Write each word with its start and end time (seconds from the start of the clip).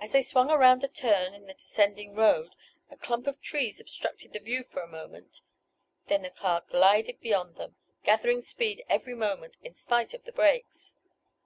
As 0.00 0.12
they 0.12 0.22
swung 0.22 0.50
around 0.50 0.82
a 0.82 0.88
turn 0.88 1.34
in 1.34 1.44
the 1.44 1.52
descending 1.52 2.14
road 2.14 2.56
a 2.90 2.96
clump 2.96 3.26
of 3.26 3.38
trees 3.38 3.78
obstructed 3.80 4.32
the 4.32 4.38
view 4.38 4.62
for 4.62 4.80
a 4.80 4.88
moment. 4.88 5.42
Then 6.06 6.22
the 6.22 6.30
car 6.30 6.64
glided 6.70 7.20
beyond 7.20 7.56
them, 7.56 7.76
gathering 8.02 8.40
speed 8.40 8.82
every 8.88 9.14
moment, 9.14 9.58
in 9.62 9.74
spite 9.74 10.14
of 10.14 10.24
the 10.24 10.32
brakes. 10.32 10.94